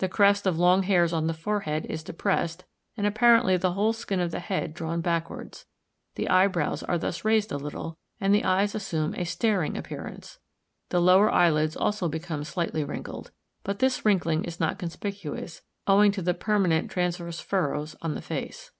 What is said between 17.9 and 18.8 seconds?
on the face.